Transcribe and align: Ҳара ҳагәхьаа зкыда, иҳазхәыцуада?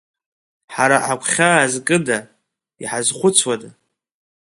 Ҳара 0.73 0.97
ҳагәхьаа 1.05 1.65
зкыда, 1.73 2.19
иҳазхәыцуада? 2.81 3.69